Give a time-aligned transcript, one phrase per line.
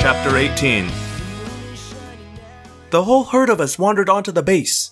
[0.00, 0.90] Chapter 18
[2.90, 4.90] The whole herd of us wandered onto the base.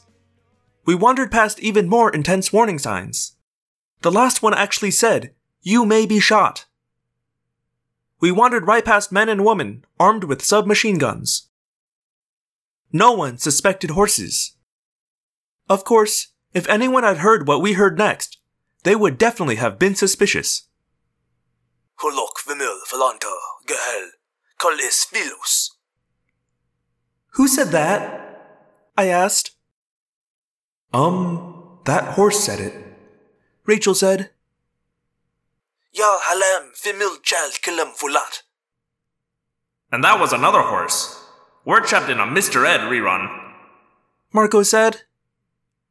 [0.87, 3.38] We wandered past even more intense warning signs.
[4.03, 6.67] The last one actually said, You may be shot.
[8.21, 11.49] We wandered right past men and women armed with submachine guns.
[12.93, 14.57] No one suspected horses.
[15.69, 18.39] Of course, if anyone had heard what we heard next,
[18.85, 20.69] they would definitely have been suspicious.
[22.01, 23.35] Hulok vimil falanta
[23.67, 24.11] gehel
[24.59, 25.71] kalis philos.
[27.33, 28.25] Who said that?
[28.97, 29.53] I asked.
[30.93, 32.88] Um, that horse said it.
[33.69, 34.31] Rachel said.
[35.93, 38.43] Ya halem fimil chal kilam fulat.
[39.93, 41.23] And that was another horse.
[41.67, 42.67] We're trapped in a Mr.
[42.67, 43.29] Ed rerun.
[44.33, 45.03] Marco said.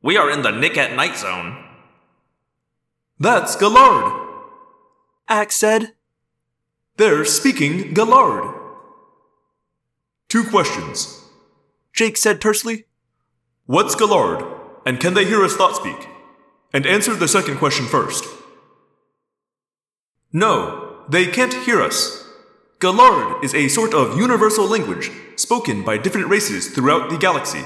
[0.02, 1.64] We are in the Nick at Night zone.
[3.19, 4.28] That's Galard.
[5.30, 5.94] Ax said.
[6.97, 8.56] They're speaking Galard.
[10.30, 11.30] Two questions.
[11.94, 12.86] Jake said tersely.
[13.67, 14.44] What's Galard?
[14.84, 16.17] And can they hear us thought speak?
[16.73, 18.26] And answer the second question first.
[20.34, 22.28] No, they can't hear us.
[22.80, 27.64] Galard is a sort of universal language spoken by different races throughout the galaxy.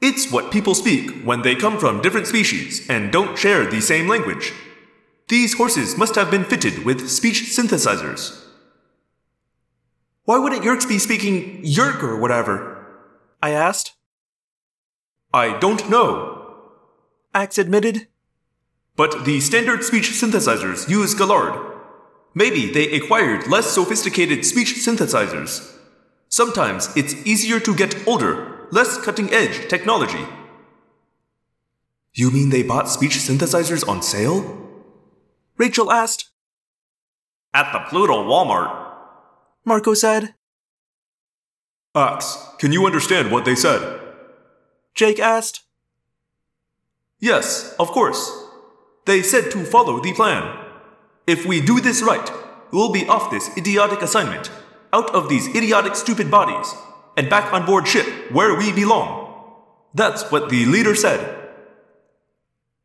[0.00, 4.08] It's what people speak when they come from different species and don't share the same
[4.08, 4.52] language.
[5.28, 8.42] These horses must have been fitted with speech synthesizers.
[10.24, 12.84] Why wouldn't Yeerks be speaking Yeerk or whatever?
[13.40, 13.92] I asked.
[15.32, 16.42] I don't know,
[17.34, 18.08] Ax admitted.
[18.96, 21.58] But the standard speech synthesizers use Galard.
[22.34, 25.76] Maybe they acquired less sophisticated speech synthesizers.
[26.28, 30.26] Sometimes it's easier to get older, less cutting edge technology.
[32.14, 34.58] You mean they bought speech synthesizers on sale?
[35.56, 36.30] Rachel asked.
[37.54, 38.94] At the Pluto Walmart,
[39.64, 40.34] Marco said.
[41.94, 44.00] Ax, can you understand what they said?
[44.94, 45.62] Jake asked.
[47.20, 48.41] Yes, of course.
[49.04, 50.58] They said to follow the plan.
[51.26, 52.30] If we do this right,
[52.72, 54.50] we'll be off this idiotic assignment,
[54.92, 56.74] out of these idiotic stupid bodies,
[57.16, 59.20] and back on board ship where we belong.
[59.94, 61.20] That's what the leader said.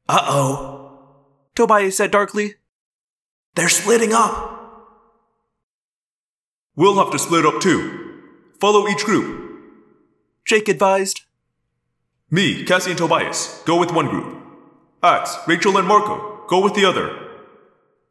[0.09, 0.73] Uh oh.
[1.55, 2.55] Tobias said darkly.
[3.55, 4.55] They're splitting up.
[6.75, 8.21] We'll have to split up too.
[8.59, 9.47] Follow each group.
[10.45, 11.21] Jake advised.
[12.29, 14.46] Me, Cassie, and Tobias, go with one group.
[15.03, 17.15] Ax, Rachel, and Marco, go with the other.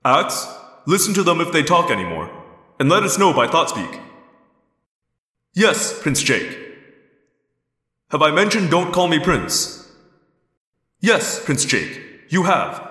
[0.04, 0.46] Ax,
[0.86, 2.30] listen to them if they talk anymore,
[2.78, 4.00] and let us know by ThoughtSpeak.
[5.52, 6.56] Yes, Prince Jake.
[8.10, 9.90] Have I mentioned don't call me Prince?
[11.00, 12.82] Yes, Prince Jake, you have.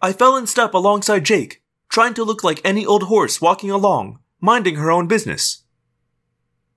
[0.00, 4.18] I fell in step alongside Jake, trying to look like any old horse walking along,
[4.40, 5.62] minding her own business.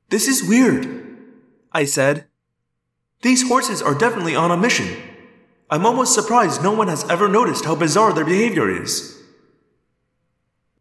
[0.09, 0.85] This is weird,
[1.71, 2.27] I said.
[3.23, 5.14] These horses are definitely on a mission.
[5.69, 9.19] I'm almost surprised no one has ever noticed how bizarre their behavior is.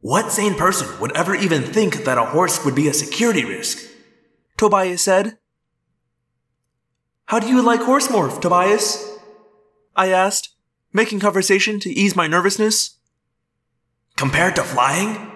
[0.01, 3.79] What sane person would ever even think that a horse would be a security risk?
[4.59, 5.39] Tobias said.
[7.27, 9.11] How do you like horse morph, Tobias?
[9.97, 10.51] I asked,
[10.93, 12.99] making conversation to ease my nervousness.
[14.17, 15.33] Compared to flying,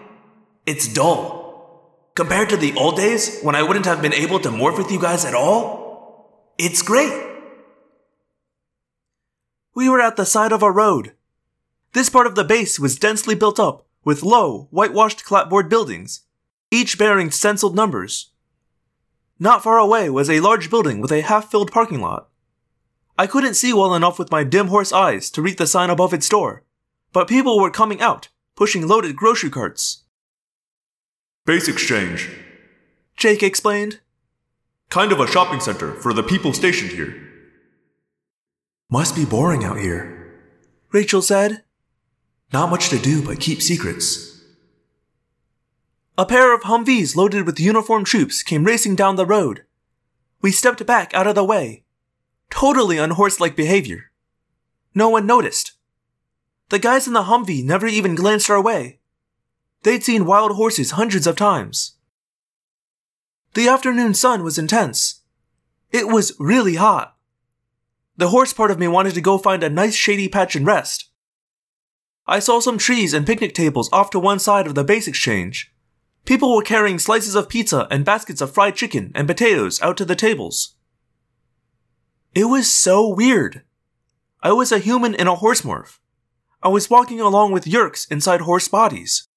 [0.67, 2.11] it's dull.
[2.15, 5.01] Compared to the old days when I wouldn't have been able to morph with you
[5.01, 7.28] guys at all, it's great.
[9.79, 11.13] We were at the side of a road.
[11.93, 16.23] This part of the base was densely built up with low, whitewashed clapboard buildings,
[16.73, 18.33] each bearing stenciled numbers.
[19.39, 22.29] Not far away was a large building with a half filled parking lot.
[23.17, 26.13] I couldn't see well enough with my dim horse eyes to read the sign above
[26.13, 26.65] its door,
[27.13, 30.03] but people were coming out, pushing loaded grocery carts.
[31.47, 32.29] Base exchange,
[33.17, 34.01] Jake explained.
[34.89, 37.28] Kind of a shopping center for the people stationed here.
[38.91, 40.33] Must be boring out here,
[40.93, 41.63] Rachel said.
[42.55, 44.43] Not much to do but keep secrets.
[46.17, 49.65] A pair of Humvees loaded with uniformed troops came racing down the road.
[50.41, 51.85] We stepped back out of the way.
[52.49, 54.11] Totally unhorse-like behavior.
[54.95, 55.73] No one noticed.
[56.71, 59.01] The guys in the Humvee never even glanced our way.
[59.83, 61.97] They'd seen wild horses hundreds of times.
[63.53, 65.21] The afternoon sun was intense.
[65.93, 67.18] It was really hot.
[68.19, 71.09] The horse part of me wanted to go find a nice shady patch and rest.
[72.27, 75.73] I saw some trees and picnic tables off to one side of the base exchange.
[76.25, 80.05] People were carrying slices of pizza and baskets of fried chicken and potatoes out to
[80.05, 80.75] the tables.
[82.35, 83.63] It was so weird.
[84.43, 85.99] I was a human in a horse morph.
[86.61, 89.29] I was walking along with Yeerks inside horse bodies.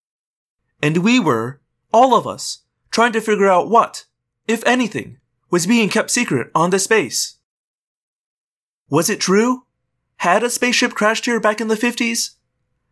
[0.81, 1.61] And we were,
[1.93, 4.05] all of us, trying to figure out what,
[4.47, 5.19] if anything,
[5.51, 7.37] was being kept secret on this base.
[8.91, 9.63] Was it true?
[10.17, 12.31] Had a spaceship crashed here back in the 50s?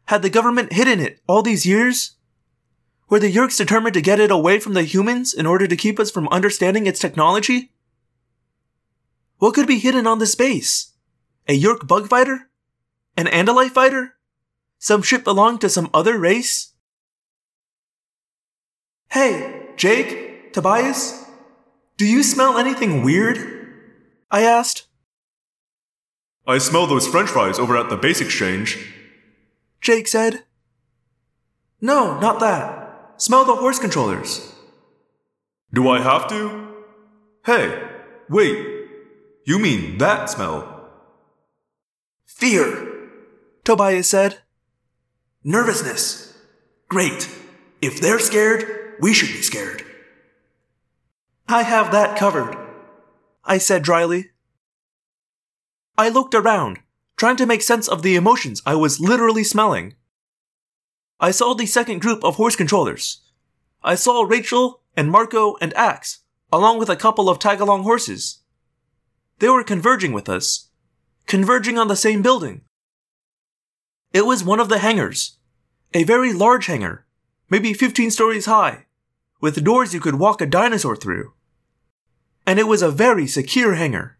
[0.05, 2.15] Had the government hidden it all these years?
[3.09, 5.99] Were the Yeerks determined to get it away from the humans in order to keep
[5.99, 7.73] us from understanding its technology?
[9.39, 10.93] What could be hidden on this base?
[11.49, 12.49] A Yeerk bug fighter?
[13.17, 14.15] An Andalite fighter?
[14.77, 16.73] Some ship belonging to some other race?
[19.09, 20.53] Hey, Jake?
[20.53, 21.25] Tobias?
[21.97, 23.37] Do you smell anything weird?
[24.31, 24.88] I asked.
[26.49, 28.91] I smell those french fries over at the base exchange.
[29.81, 30.45] Jake said.
[31.79, 33.13] No, not that.
[33.17, 34.51] Smell the horse controllers.
[35.71, 36.73] Do I have to?
[37.45, 37.87] Hey,
[38.31, 38.65] wait.
[39.45, 40.89] You mean that smell?
[42.25, 43.11] Fear,
[43.63, 44.39] Tobias said.
[45.43, 46.35] Nervousness.
[46.87, 47.29] Great.
[47.79, 49.83] If they're scared, we should be scared.
[51.47, 52.57] I have that covered,
[53.45, 54.31] I said dryly.
[55.99, 56.79] I looked around,
[57.17, 59.95] trying to make sense of the emotions I was literally smelling.
[61.19, 63.19] I saw the second group of horse controllers.
[63.83, 66.19] I saw Rachel and Marco and Ax,
[66.53, 68.39] along with a couple of tag along horses.
[69.39, 70.69] They were converging with us,
[71.27, 72.61] converging on the same building.
[74.13, 75.37] It was one of the hangars,
[75.93, 77.07] a very large hangar,
[77.49, 78.85] maybe 15 stories high,
[79.41, 81.33] with doors you could walk a dinosaur through.
[82.47, 84.18] And it was a very secure hangar.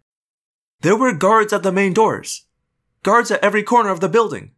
[0.82, 2.46] There were guards at the main doors,
[3.04, 4.52] guards at every corner of the building.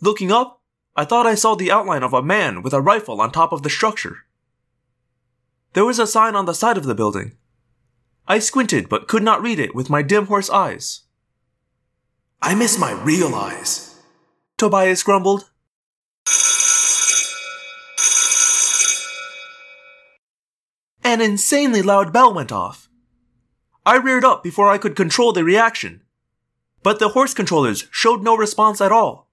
[0.00, 0.62] Looking up,
[0.94, 3.62] I thought I saw the outline of a man with a rifle on top of
[3.62, 4.18] the structure.
[5.72, 7.36] There was a sign on the side of the building.
[8.28, 11.00] I squinted but could not read it with my dim horse eyes.
[12.40, 14.00] I miss my real eyes,
[14.56, 15.50] Tobias grumbled.
[21.02, 22.88] An insanely loud bell went off.
[23.86, 26.02] I reared up before I could control the reaction.
[26.82, 29.28] But the horse controllers showed no response at all.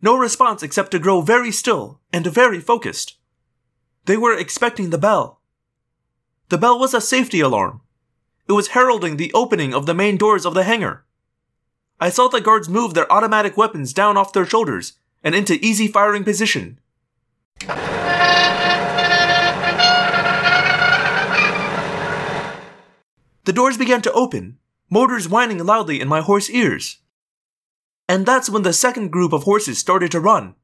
[0.00, 3.16] No response except to grow very still and very focused.
[4.06, 5.40] They were expecting the bell.
[6.50, 7.80] The bell was a safety alarm.
[8.48, 11.04] It was heralding the opening of the main doors of the hangar.
[12.00, 15.88] I saw the guards move their automatic weapons down off their shoulders and into easy
[15.88, 16.78] firing position.
[23.44, 24.58] The doors began to open,
[24.90, 26.98] motors whining loudly in my horse ears.
[28.08, 30.54] And that's when the second group of horses started to run.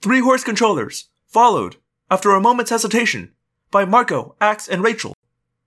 [0.00, 1.76] Three horse controllers, followed,
[2.10, 3.32] after a moment's hesitation,
[3.70, 5.14] by Marco, Ax, and Rachel,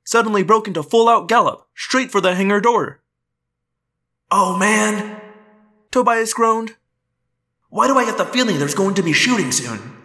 [0.03, 3.01] suddenly broke into full out gallop straight for the hangar door.
[4.31, 5.19] Oh man,
[5.91, 6.75] Tobias groaned.
[7.69, 9.97] Why do I get the feeling there's going to be shooting soon?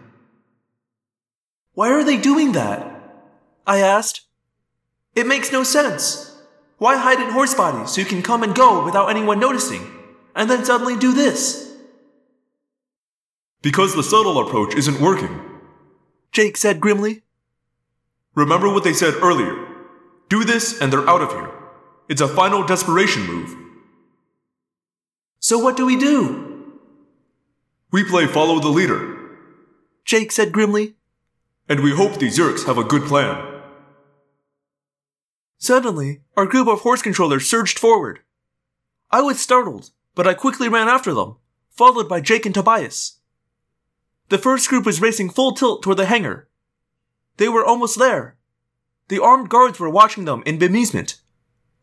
[1.73, 2.93] Why are they doing that?
[3.65, 4.21] I asked.
[5.15, 6.26] It makes no sense.
[6.77, 9.81] Why hide in horse bodies so you can come and go without anyone noticing,
[10.35, 11.73] and then suddenly do this?
[13.61, 15.41] Because the subtle approach isn't working.
[16.31, 17.23] Jake said grimly.
[18.35, 19.55] Remember what they said earlier.
[20.29, 21.49] Do this and they're out of here.
[22.07, 23.55] It's a final desperation move.
[25.39, 26.75] So what do we do?
[27.91, 29.17] We play follow the leader,
[30.05, 30.95] Jake said grimly.
[31.69, 33.56] and we hope these Yeerks have a good plan.
[35.57, 38.19] Suddenly, our group of horse controllers surged forward.
[39.09, 41.37] I was startled, but I quickly ran after them,
[41.71, 43.19] followed by Jake and Tobias.
[44.29, 46.49] The first group was racing full tilt toward the hangar.
[47.37, 48.37] They were almost there.
[49.07, 51.21] The armed guards were watching them in bemusement,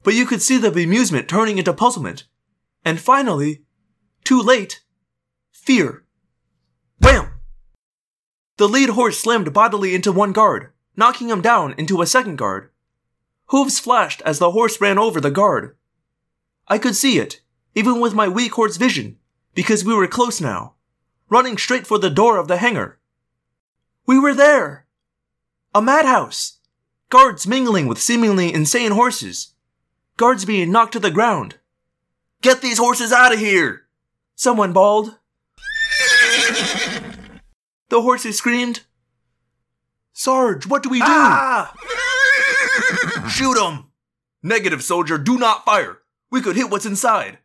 [0.03, 2.25] but you could see the bemusement turning into puzzlement.
[2.85, 3.65] And finally,
[4.25, 4.83] too late,
[5.51, 6.05] fear.
[7.01, 7.33] Wham!
[8.59, 12.71] The lead horse slammed bodily into one guard, knocking him down into a second guard.
[13.55, 15.77] Hooves flashed as the horse ran over the guard.
[16.67, 17.41] I could see it,
[17.77, 19.17] even with my weak horse vision,
[19.55, 20.75] because we were close now,
[21.29, 22.99] running straight for the door of the hangar.
[24.07, 24.87] We were there!
[25.73, 26.59] A madhouse!
[27.11, 29.55] Guards mingling with seemingly insane horses.
[30.17, 31.61] Guards being knocked to the ground.
[32.43, 33.83] Get these horses out of here!
[34.35, 35.17] Someone bawled.
[37.89, 38.81] The horses screamed.
[40.13, 41.05] Sarge, what do we do?
[41.07, 41.73] Ah!
[43.29, 43.87] Shoot 'em!
[44.43, 45.99] Negative, soldier, do not fire.
[46.31, 47.39] We could hit what's inside.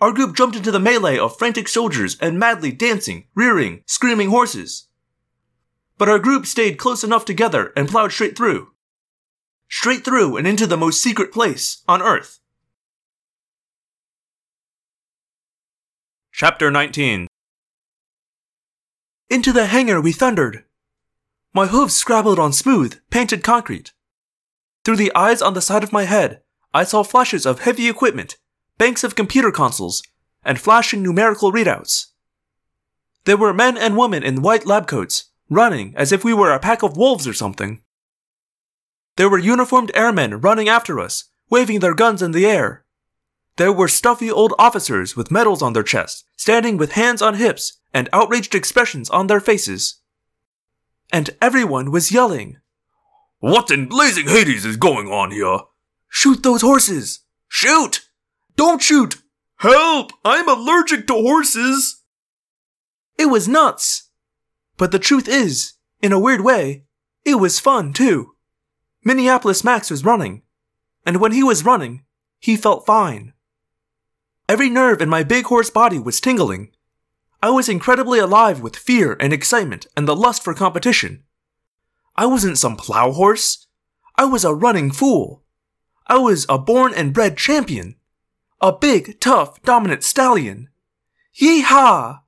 [0.00, 4.88] Our group jumped into the melee of frantic soldiers and madly dancing, rearing, screaming horses.
[5.96, 8.72] But our group stayed close enough together and plowed straight through.
[9.70, 12.40] Straight through and into the most secret place on Earth.
[16.32, 17.28] Chapter 19
[19.30, 20.64] Into the hangar we thundered.
[21.52, 23.92] My hooves scrabbled on smooth, painted concrete.
[24.84, 26.42] Through the eyes on the side of my head,
[26.74, 28.36] I saw flashes of heavy equipment,
[28.76, 30.02] banks of computer consoles,
[30.44, 32.06] and flashing numerical readouts.
[33.24, 36.58] There were men and women in white lab coats, running as if we were a
[36.58, 37.82] pack of wolves or something.
[39.16, 42.84] There were uniformed airmen running after us, waving their guns in the air.
[43.56, 47.78] There were stuffy old officers with medals on their chests, standing with hands on hips
[47.94, 50.00] and outraged expressions on their faces.
[51.12, 52.58] And everyone was yelling,
[53.44, 55.58] What in blazing Hades is going on here?
[56.08, 57.26] Shoot those horses!
[57.46, 58.08] Shoot!
[58.56, 59.16] Don't shoot!
[59.56, 60.12] Help!
[60.24, 62.04] I'm allergic to horses!
[63.18, 64.08] It was nuts!
[64.78, 66.84] But the truth is, in a weird way,
[67.26, 68.30] it was fun too.
[69.04, 70.40] Minneapolis Max was running,
[71.04, 72.06] and when he was running,
[72.40, 73.34] he felt fine.
[74.48, 76.70] Every nerve in my big horse body was tingling.
[77.42, 81.24] I was incredibly alive with fear and excitement and the lust for competition.
[82.16, 83.66] I wasn't some plow horse.
[84.16, 85.42] I was a running fool.
[86.06, 87.96] I was a born and bred champion.
[88.60, 90.68] A big, tough, dominant stallion.
[91.40, 92.20] Yeehaw!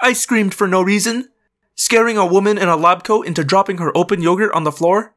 [0.00, 1.28] I screamed for no reason,
[1.74, 5.14] scaring a woman in a lab coat into dropping her open yogurt on the floor.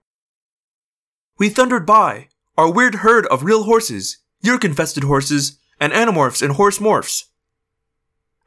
[1.38, 6.54] We thundered by, our weird herd of real horses, Yeerk infested horses, and animorphs and
[6.54, 7.26] horse morphs.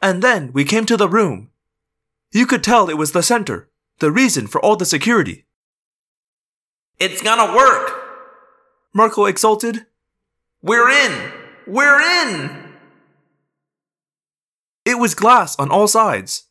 [0.00, 1.50] And then we came to the room.
[2.30, 3.70] You could tell it was the center,
[4.00, 5.47] the reason for all the security.
[6.99, 7.92] It's gonna work!
[8.92, 9.87] Marco exulted.
[10.61, 11.32] We're in!
[11.66, 12.75] We're in!
[14.85, 16.44] It was glass on all sides.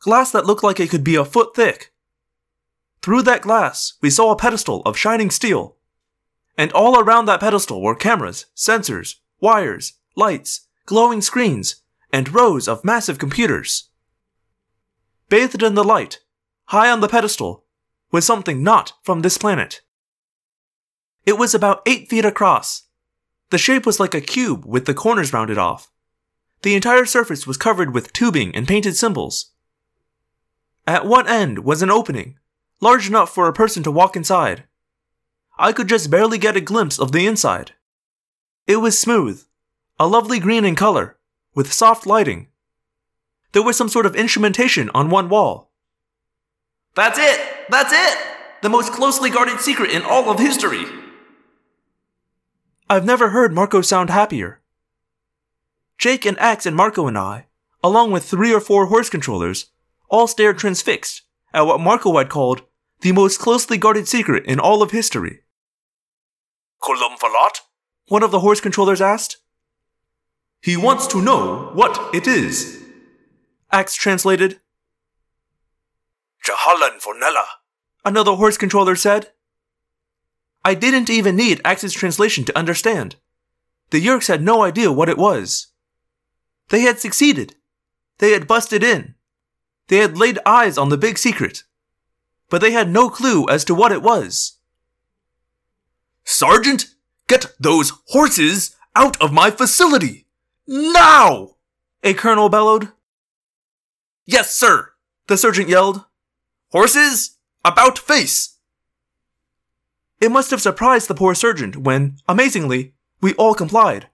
[0.00, 1.92] Glass that looked like it could be a foot thick.
[3.02, 5.76] Through that glass, we saw a pedestal of shining steel.
[6.56, 11.76] And all around that pedestal were cameras, sensors, wires, lights, glowing screens,
[12.12, 13.88] and rows of massive computers.
[15.28, 16.20] Bathed in the light,
[16.66, 17.64] high on the pedestal,
[18.10, 19.82] was something not from this planet.
[21.26, 22.84] It was about eight feet across.
[23.50, 25.90] The shape was like a cube with the corners rounded off.
[26.62, 29.52] The entire surface was covered with tubing and painted symbols.
[30.86, 32.38] At one end was an opening,
[32.80, 34.64] large enough for a person to walk inside.
[35.58, 37.72] I could just barely get a glimpse of the inside.
[38.66, 39.44] It was smooth,
[39.98, 41.18] a lovely green in color,
[41.54, 42.48] with soft lighting.
[43.58, 45.72] There was some sort of instrumentation on one wall.
[46.94, 47.40] That's it!
[47.68, 48.16] That's it!
[48.62, 50.84] The most closely guarded secret in all of history!
[52.88, 54.60] I've never heard Marco sound happier.
[55.98, 57.46] Jake and Ax and Marco and I,
[57.82, 59.72] along with three or four horse controllers,
[60.08, 61.22] all stared transfixed
[61.52, 62.62] at what Marco had called
[63.00, 65.40] the most closely guarded secret in all of history.
[66.80, 67.62] Columfalat?
[68.06, 69.38] One of the horse controllers asked.
[70.62, 72.77] He wants to know what it is.
[73.70, 74.60] Ax translated.
[76.46, 77.44] Jahalan Fornella.
[78.04, 79.32] Another horse controller said.
[80.64, 83.16] I didn't even need Ax's translation to understand.
[83.90, 85.68] The Yeerks had no idea what it was.
[86.70, 87.54] They had succeeded.
[88.18, 89.14] They had busted in.
[89.88, 91.64] They had laid eyes on the big secret.
[92.50, 94.58] But they had no clue as to what it was.
[96.24, 96.86] Sergeant,
[97.26, 100.26] get those horses out of my facility!
[100.66, 101.56] Now!
[102.02, 102.92] A colonel bellowed.
[104.28, 104.92] Yes, sir,
[105.26, 106.04] The sergeant yelled.
[106.70, 108.58] Horses, about face!
[110.20, 112.92] It must have surprised the poor sergeant when, amazingly,
[113.22, 114.10] we all complied.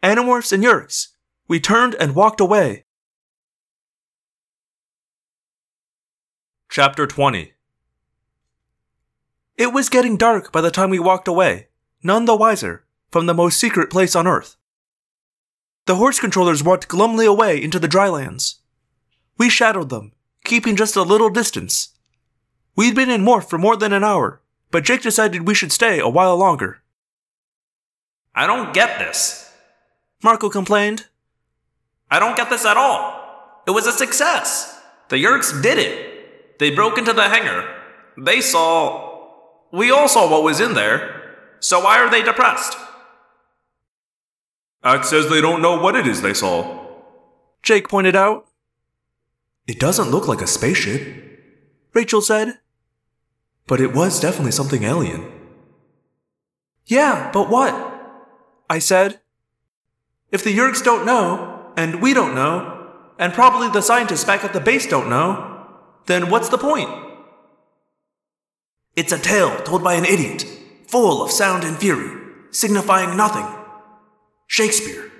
[0.00, 1.08] Animorphs and Yeerks,
[1.48, 2.84] we turned and walked away.
[6.70, 7.54] Chapter 20
[9.56, 11.66] It was getting dark by the time we walked away,
[12.04, 14.54] none the wiser, from the most secret place on Earth.
[15.86, 18.59] The horse controllers walked glumly away into the drylands.
[19.40, 20.12] We shadowed them,
[20.44, 21.94] keeping just a little distance.
[22.76, 25.98] We'd been in Morph for more than an hour, but Jake decided we should stay
[25.98, 26.82] a while longer.
[28.34, 29.50] I don't get this.
[30.22, 31.06] Marco complained.
[32.10, 33.62] I don't get this at all.
[33.66, 34.78] It was a success.
[35.08, 36.58] The Yeerks did it.
[36.58, 37.66] They broke into the hangar.
[38.18, 39.22] They saw.
[39.72, 41.38] We all saw what was in there.
[41.60, 42.76] So why are they depressed?
[44.84, 46.88] Ax says they don't know what it is they saw.
[47.62, 48.46] Jake pointed out.
[49.70, 51.00] It doesn't look like a spaceship,
[51.94, 52.58] Rachel said.
[53.68, 55.30] but it was definitely something alien.
[56.86, 57.72] Yeah, but what?
[58.68, 59.20] I said.
[60.32, 64.52] If the Yeerks don't know, and we don't know, and probably the scientists back at
[64.52, 65.68] the base don't know,
[66.06, 66.90] then what's the point?
[68.96, 70.44] It's a tale told by an idiot,
[70.88, 72.10] full of sound and fury,
[72.50, 73.46] signifying nothing.
[74.48, 75.12] Shakespeare.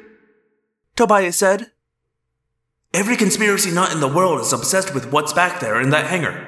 [0.97, 1.71] Tobias said.
[2.92, 6.47] Every conspiracy nut in the world is obsessed with what's back there in that hangar.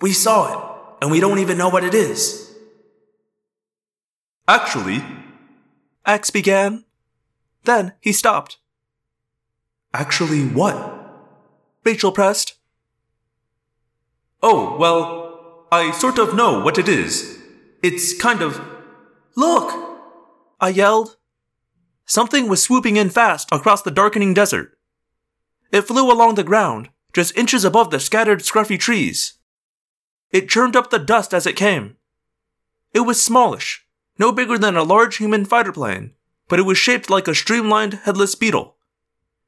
[0.00, 2.54] We saw it, and we don't even know what it is.
[4.46, 5.02] Actually,
[6.06, 6.84] Ax began.
[7.64, 8.58] Then he stopped.
[9.92, 10.96] actually, what?
[11.84, 12.54] Rachel pressed.
[14.42, 17.38] Oh, well, I sort of know what it is.
[17.82, 18.60] It's kind of.
[19.36, 19.72] Look!
[20.60, 21.16] I yelled.
[22.06, 24.76] Something was swooping in fast across the darkening desert.
[25.72, 29.34] It flew along the ground, just inches above the scattered scruffy trees.
[30.30, 31.96] It churned up the dust as it came.
[32.92, 33.86] It was smallish,
[34.18, 36.12] no bigger than a large human fighter plane,
[36.48, 38.76] but it was shaped like a streamlined headless beetle.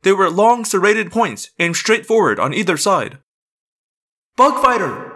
[0.02, 3.18] There were long serrated points aimed straight forward on either side.
[4.36, 5.12] Bug fighter!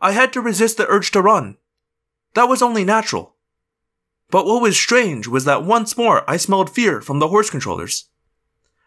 [0.00, 1.56] I had to resist the urge to run.
[2.34, 3.34] That was only natural.
[4.30, 8.08] But what was strange was that once more I smelled fear from the horse controllers.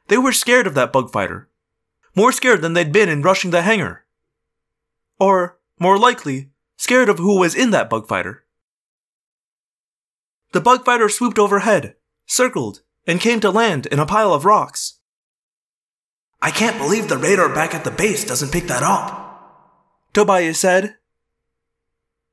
[0.10, 1.48] They were scared of that bug fighter.
[2.16, 4.06] More scared than they'd been in rushing the hangar.
[5.20, 8.44] Or, more likely, scared of who was in that bug fighter.
[10.52, 14.96] The bug fighter swooped overhead, circled, and came to land in a pile of rocks.
[16.42, 19.28] I can't believe the radar back at the base doesn't pick that up.
[20.14, 20.96] Tobias said.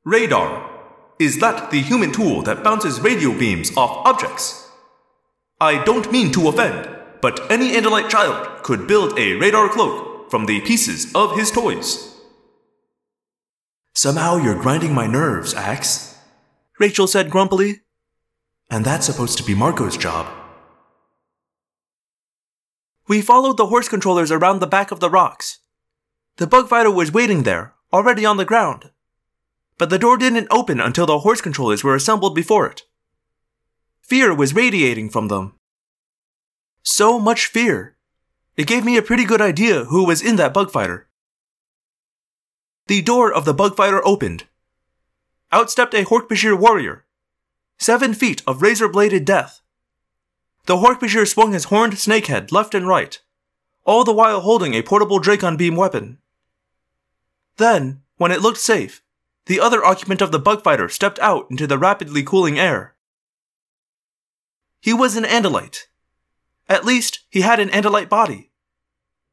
[0.04, 0.70] Radar.
[1.18, 4.70] Is that the human tool that bounces radio beams off objects?
[5.60, 6.95] I don't mean to offend,
[7.26, 12.14] but any Andalite child could build a radar cloak from the pieces of his toys.
[13.94, 16.16] Somehow you're grinding my nerves, Ax.
[16.78, 17.80] Rachel said grumpily.
[18.70, 20.24] And that's supposed to be Marco's job.
[23.08, 25.58] We followed the horse controllers around the back of the rocks.
[26.36, 28.92] The bug fighter was waiting there, already on the ground.
[29.78, 32.82] But the door didn't open until the horse controllers were assembled before it.
[34.00, 35.56] Fear was radiating from them.
[36.88, 37.96] So much fear.
[38.56, 41.08] It gave me a pretty good idea who was in that bug fighter.
[42.86, 44.44] The door of the bug fighter opened.
[45.50, 47.04] Out stepped a Hork-Bajir warrior.
[47.76, 49.62] Seven feet of razor bladed death.
[50.66, 53.20] The Hork-Bajir swung his horned snakehead left and right,
[53.84, 56.18] all the while holding a portable Dracon beam weapon.
[57.56, 59.02] Then, when it looked safe,
[59.46, 62.94] the other occupant of the bug fighter stepped out into the rapidly cooling air.
[64.80, 65.88] He was an Andalite.
[66.68, 68.50] At least, he had an Andalite body.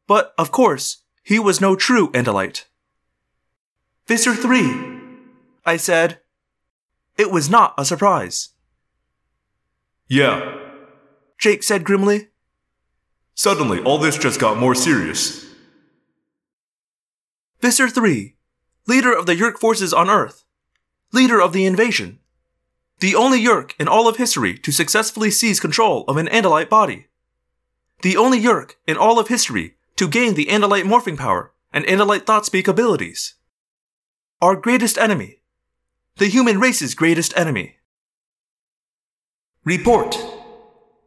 [0.08, 2.66] But, of course, he was no true Andalite.
[4.08, 5.00] Visser 3,
[5.66, 6.20] I said.
[7.18, 8.50] It was not a surprise.
[10.08, 10.58] Yeah,
[11.38, 12.30] Jake said grimly.
[13.34, 15.46] suddenly all this just got more serious.
[17.62, 18.36] Visser 3,
[18.88, 20.44] leader of the Yeerk forces on Earth,
[21.14, 22.20] leader of the invasion,
[23.00, 27.08] the only Yeerk in all of history to successfully seize control of an Andalite body,
[28.04, 32.26] the only Yeerk in all of history to gain the Andalite morphing power and Andalite
[32.26, 33.36] thought speak abilities.
[34.42, 35.40] Our greatest enemy,
[36.18, 37.78] the human race's greatest enemy.
[39.64, 40.18] Report,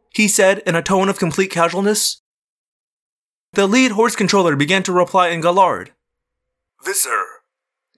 [0.09, 2.21] he said in a tone of complete casualness.
[3.53, 5.91] The lead horse controller began to reply in Galard.
[6.83, 7.25] Visser,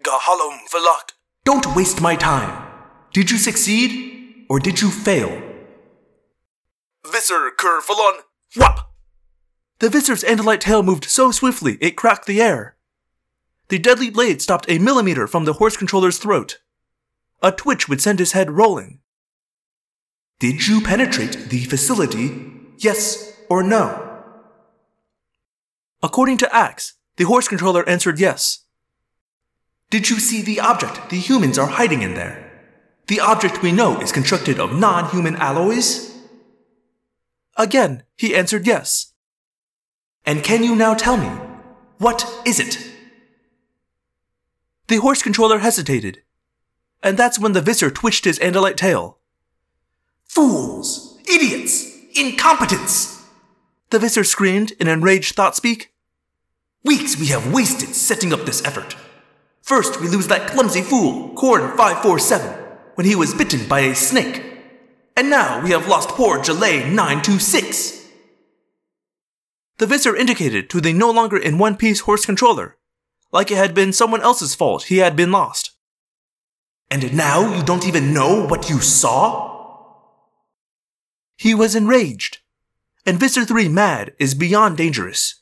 [0.04, 1.14] Gahalom Velak.
[1.46, 2.68] Don't waste my time.
[3.14, 5.42] Did you succeed, or did you fail?
[7.10, 8.24] Visser Ker Falon.
[8.58, 8.89] Whop!
[9.80, 12.76] The Visser's Andalite tail moved so swiftly it cracked the air.
[13.70, 16.60] The deadly blade stopped a millimeter from the horse controller's throat.
[17.42, 19.00] A twitch would send his head rolling.
[20.40, 22.52] Did you penetrate the facility?
[22.78, 24.06] Yes or no?
[26.02, 28.66] According to Ax, the horse controller answered yes.
[29.90, 32.52] Did you see the object the humans are hiding in there?
[33.08, 36.16] The object we know is constructed of non human alloys?
[37.58, 39.09] Again, he answered yes.
[40.26, 41.30] And can you now tell me,
[41.98, 42.86] what is it?
[44.88, 46.24] The horse controller hesitated,
[47.04, 49.20] and that's when the Visser twitched his Andalite tail.
[50.26, 51.18] Fools!
[51.28, 51.96] Idiots!
[52.16, 53.24] Incompetents!
[53.90, 55.94] The Visser screamed in enraged thought speak.
[56.84, 58.96] Weeks we have wasted setting up this effort.
[59.62, 62.52] First, we lose that clumsy fool, Corn 547,
[62.96, 64.44] when he was bitten by a snake.
[65.16, 67.99] And now we have lost poor Jalay 926.
[69.80, 72.78] The Visser indicated to the no longer in one piece horse controller,
[73.32, 75.72] like it had been someone else's fault he had been lost.
[76.92, 79.96] And now you don't even know what you saw?
[81.38, 82.40] He was enraged.
[83.06, 85.36] And Visser 3 mad is beyond dangerous.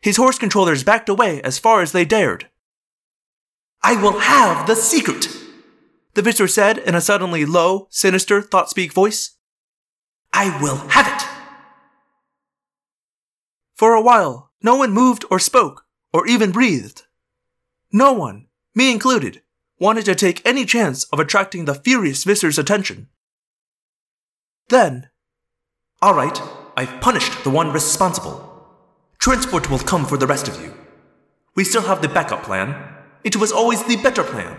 [0.00, 2.48] His horse controllers backed away as far as they dared.
[3.82, 5.28] I will have the secret,
[6.14, 9.32] the Visser said in a suddenly low, sinister, thought speak voice.
[10.32, 11.35] I will have it.
[13.76, 17.02] For a while, no one moved or spoke, or even breathed.
[17.92, 19.42] No one, me included,
[19.78, 23.08] wanted to take any chance of attracting the furious Visser's attention.
[24.70, 25.10] Then,
[26.02, 26.40] alright,
[26.74, 28.42] I've punished the one responsible.
[29.18, 30.72] Transport will come for the rest of you.
[31.54, 32.74] We still have the backup plan.
[33.24, 34.56] It was always the better plan.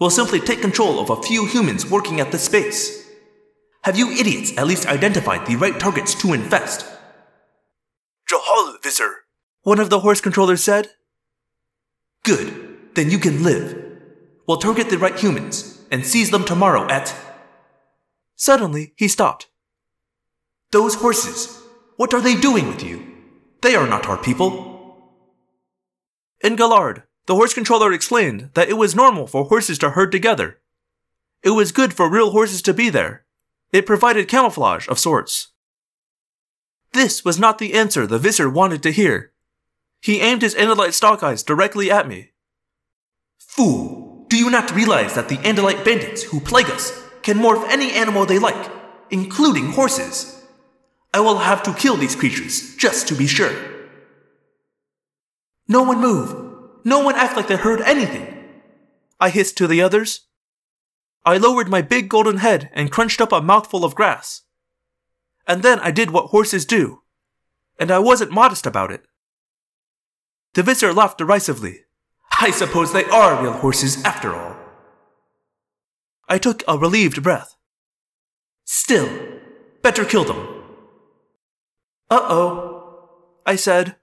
[0.00, 3.08] We'll simply take control of a few humans working at this space.
[3.82, 6.86] Have you idiots at least identified the right targets to infest?
[8.82, 9.24] Visser,
[9.62, 10.90] one of the horse controllers said.
[12.22, 13.82] Good, then you can live.
[14.46, 17.14] We'll target the right humans and seize them tomorrow at.
[18.36, 19.48] Suddenly, he stopped.
[20.70, 21.62] Those horses,
[21.96, 23.06] what are they doing with you?
[23.62, 24.74] They are not our people.
[26.42, 30.58] In Galard, the horse controller explained that it was normal for horses to herd together.
[31.42, 33.24] It was good for real horses to be there.
[33.72, 35.53] It provided camouflage of sorts.
[36.94, 39.32] This was not the answer the Visser wanted to hear.
[40.00, 42.30] He aimed his Andalite stock eyes directly at me.
[43.40, 47.90] Fool, do you not realize that the Andalite bandits who plague us can morph any
[47.90, 48.70] animal they like,
[49.10, 50.40] including horses?
[51.12, 53.52] I will have to kill these creatures just to be sure.
[55.66, 56.30] No one move.
[56.84, 58.44] No one act like they heard anything.
[59.18, 60.28] I hissed to the others.
[61.24, 64.43] I lowered my big golden head and crunched up a mouthful of grass.
[65.46, 67.02] And then I did what horses do.
[67.78, 69.04] And I wasn't modest about it.
[70.54, 71.80] The Visser laughed derisively.
[72.40, 74.56] I suppose they are real horses after all.
[76.28, 77.54] I took a relieved breath.
[78.64, 79.08] Still,
[79.82, 80.62] better kill them.
[82.10, 83.08] Uh oh,
[83.44, 83.96] I said.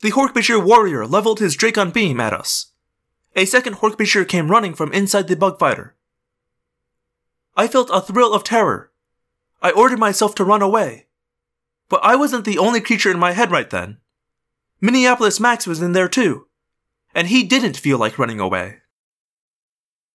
[0.00, 2.72] The Hork-Bajir warrior leveled his Dracon beam at us.
[3.36, 5.94] A second Hork-Bajir came running from inside the bug fighter.
[7.56, 8.89] I felt a thrill of terror.
[9.62, 11.06] I ordered myself to run away.
[11.88, 13.98] But I wasn't the only creature in my head right then.
[14.80, 16.46] Minneapolis Max was in there too,
[17.14, 18.78] and he didn't feel like running away.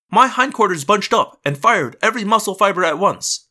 [0.10, 3.47] My hindquarters bunched up and fired every muscle fiber at once.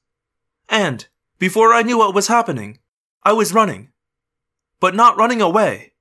[0.68, 1.06] And,
[1.38, 2.78] before I knew what was happening,
[3.22, 3.90] I was running.
[4.80, 5.92] But not running away.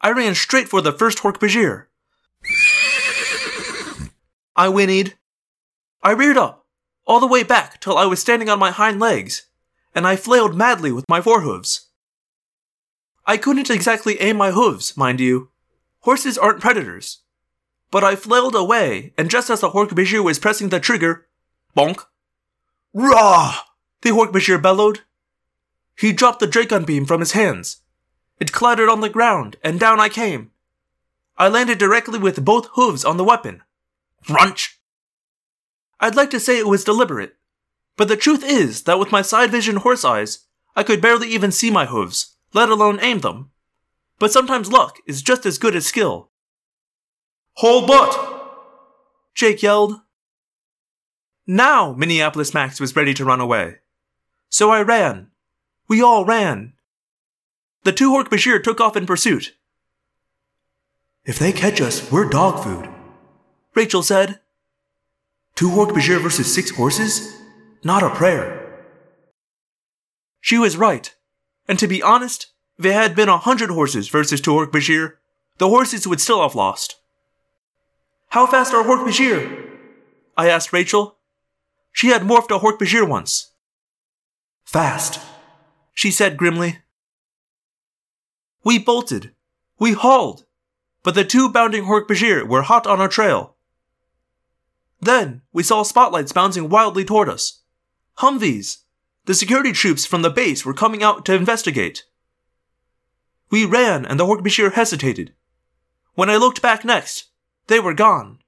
[0.00, 1.86] I ran straight for the first Hork-Bajir.
[4.54, 5.14] I whinnied.
[6.02, 6.61] I reared up,
[7.06, 9.46] all the way back till I was standing on my hind legs,
[9.94, 11.88] and I flailed madly with my forehooves.
[13.26, 15.50] I couldn't exactly aim my hooves, mind you.
[16.00, 17.20] Horses aren't predators.
[17.90, 21.26] But I flailed away, and just as the Hork-Bajir was pressing the trigger,
[21.76, 22.04] bonk.
[22.92, 23.60] Rah!
[24.00, 25.00] The Hork-Bajir bellowed.
[25.96, 27.78] He dropped the Dracon beam from his hands.
[28.40, 30.50] It clattered on the ground, and down I came.
[31.36, 33.62] I landed directly with both hooves on the weapon.
[34.26, 34.80] Crunch!
[36.02, 37.36] I'd like to say it was deliberate,
[37.96, 40.40] but the truth is that with my side vision horse eyes,
[40.74, 43.52] I could barely even see my hooves, let alone aim them.
[44.18, 46.30] But sometimes luck is just as good as skill.
[47.58, 48.12] Hold butt!
[49.36, 50.00] Jake yelled.
[51.46, 53.76] Now Minneapolis Max was ready to run away.
[54.48, 55.30] So I ran.
[55.88, 56.72] We all ran.
[57.84, 59.54] The two Hork-Bajir took off in pursuit.
[61.24, 62.92] If they catch us, we're dog food,
[63.76, 64.40] Rachel said.
[65.54, 67.36] Two Hork-Bajir versus six horses?
[67.84, 68.84] Not a prayer.
[70.40, 71.14] She was right.
[71.68, 75.14] And to be honest, if it had been a hundred horses versus two Hork-Bajir,
[75.58, 76.96] the horses would still have lost.
[78.28, 79.68] How fast are Hork-Bajir?
[80.36, 81.18] I asked Rachel.
[81.92, 83.52] She had morphed a Hork-Bajir once.
[84.64, 85.20] Fast,
[85.92, 86.78] she said grimly.
[88.64, 89.32] We bolted.
[89.78, 90.44] We hauled.
[91.02, 93.51] But the two bounding Hork-Bajir were hot on our trail.
[95.02, 97.62] Then we saw spotlights bouncing wildly toward us.
[98.18, 98.78] Humvees.
[99.26, 102.04] The security troops from the base were coming out to investigate.
[103.50, 105.34] We ran and the Hork-Bajir hesitated.
[106.14, 107.24] When I looked back next,
[107.66, 108.38] they were gone.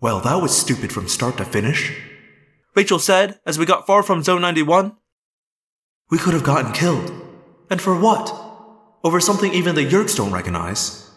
[0.00, 1.94] Well, that was stupid from start to finish,
[2.74, 4.96] Rachel said as we got far from Zone 91.
[6.08, 7.12] We could have gotten killed.
[7.68, 8.34] And for what?
[9.04, 11.09] Over something even the Yeerks don't recognize.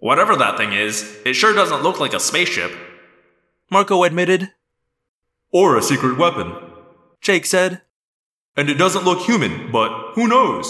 [0.00, 2.72] Whatever that thing is, it sure doesn't look like a spaceship.
[3.70, 4.52] Marco admitted.
[5.52, 6.54] Or a secret weapon.
[7.20, 7.82] Jake said.
[8.56, 10.66] And it doesn't look human, but who knows?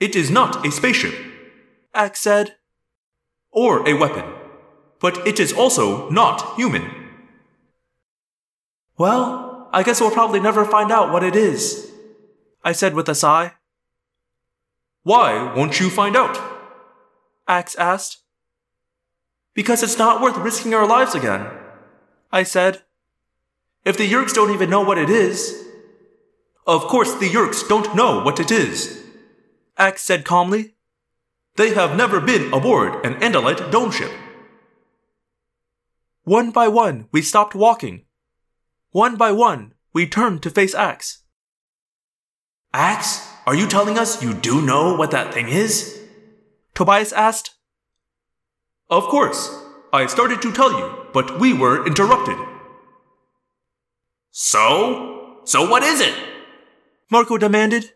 [0.00, 1.14] It is not a spaceship.
[1.94, 2.56] Ax said.
[3.52, 4.24] or a weapon,
[5.00, 6.90] but it is also not human.
[8.98, 11.90] Well, I guess we'll probably never find out what it is,
[12.64, 13.52] I said with a sigh.
[15.04, 16.53] Why won't you find out?
[17.46, 18.18] Ax asked.
[19.54, 21.46] Because it's not worth risking our lives again,
[22.32, 22.82] I said.
[23.84, 25.62] If the Yeerks don't even know what it is.
[26.66, 29.04] Of course, the Yeerks don't know what it is.
[29.76, 30.74] Ax said calmly.
[31.56, 34.10] They have never been aboard an Andalite dome ship.
[36.24, 38.06] One by one, we stopped walking.
[38.90, 41.22] One by one, we turned to face Ax.
[42.72, 46.00] Axe, are you telling us you do know what that thing is?
[46.74, 47.52] Tobias asked.
[48.90, 49.62] Of course.
[49.92, 52.36] I started to tell you, but we were interrupted.
[54.32, 55.40] So?
[55.44, 56.14] So what is it?
[57.10, 57.92] Marco demanded.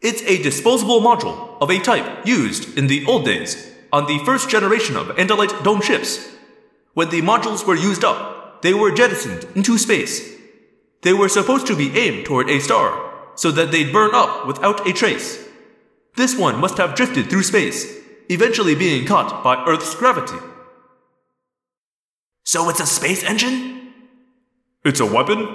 [0.00, 4.48] It's a disposable module of a type used in the old days on the first
[4.48, 6.32] generation of Andalite dome ships.
[6.94, 10.32] When the modules were used up, they were jettisoned into space.
[11.02, 14.86] They were supposed to be aimed toward a star so that they'd burn up without
[14.86, 15.47] a trace.
[16.18, 17.96] This one must have drifted through space,
[18.28, 20.36] eventually being caught by Earth's gravity.
[22.42, 23.92] So it's a space engine?
[24.84, 25.46] It's a weapon?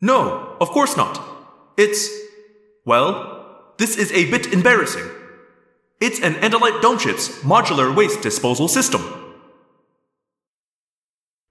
[0.00, 1.24] No, of course not.
[1.76, 2.10] It's.
[2.84, 5.08] Well, this is a bit embarrassing.
[6.00, 9.02] It's an Andalite dome ship's modular waste disposal system.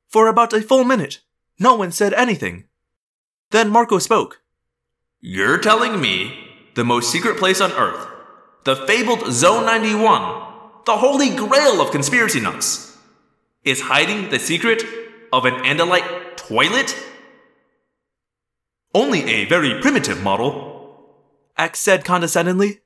[0.09, 1.21] For about a full minute,
[1.57, 2.65] no one said anything.
[3.51, 4.41] Then Marco spoke.
[5.21, 6.44] You're telling me
[6.75, 8.05] the most secret place on Earth,
[8.65, 10.43] the fabled Zone 91,
[10.85, 12.97] the holy grail of conspiracy nuts,
[13.63, 14.83] is hiding the secret
[15.31, 16.95] of an Andalite toilet?
[18.93, 20.73] Only a very primitive model,
[21.57, 22.81] Ax said condescendingly.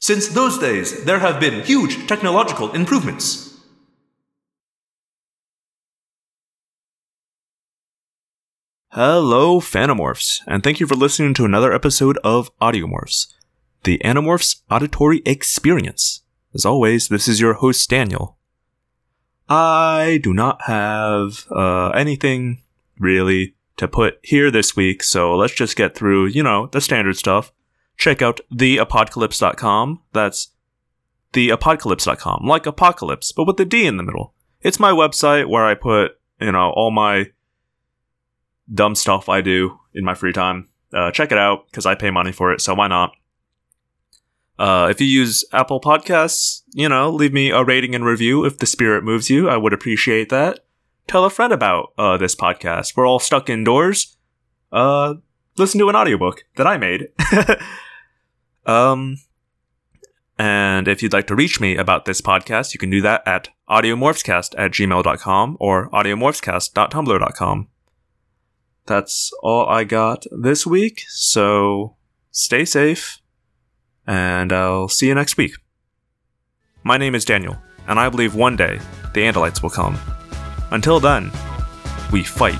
[0.00, 3.53] Since those days, there have been huge technological improvements.
[8.96, 13.26] Hello, Phantomorphs, and thank you for listening to another episode of Audiomorphs,
[13.82, 16.22] the Animorphs auditory experience.
[16.54, 18.38] As always, this is your host, Daniel.
[19.48, 22.62] I do not have uh, anything
[22.96, 27.16] really to put here this week, so let's just get through, you know, the standard
[27.16, 27.50] stuff.
[27.96, 30.02] Check out theapocalypse.com.
[30.12, 30.52] That's
[31.32, 34.34] theapocalypse.com, like apocalypse, but with the D in the middle.
[34.60, 37.32] It's my website where I put, you know, all my
[38.72, 40.68] dumb stuff I do in my free time.
[40.92, 43.12] Uh, check it out because I pay money for it, so why not?
[44.58, 48.58] Uh, if you use Apple Podcasts, you know, leave me a rating and review if
[48.58, 49.48] the spirit moves you.
[49.48, 50.60] I would appreciate that.
[51.08, 52.96] Tell a friend about uh, this podcast.
[52.96, 54.16] We're all stuck indoors.
[54.70, 55.14] Uh,
[55.56, 57.08] listen to an audiobook that I made.
[58.66, 59.18] um,
[60.38, 63.48] and if you'd like to reach me about this podcast, you can do that at
[63.68, 67.68] audiomorphscast at gmail.com or audiomorphscast.tumblr.com.
[68.86, 71.96] That's all I got this week, so
[72.30, 73.18] stay safe,
[74.06, 75.52] and I'll see you next week.
[76.82, 77.56] My name is Daniel,
[77.88, 78.78] and I believe one day
[79.14, 79.98] the Andalites will come.
[80.70, 81.30] Until then,
[82.12, 82.58] we fight